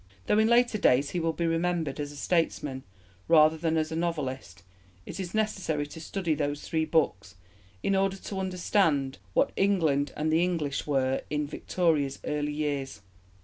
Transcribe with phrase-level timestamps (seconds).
[0.25, 2.81] Though in later days he will be remembered as a statesman
[3.27, 4.63] rather than as a novelist,
[5.05, 7.35] it is necessary to study those three books
[7.83, 13.01] in order to understand what England and the English were in Victoria's early years.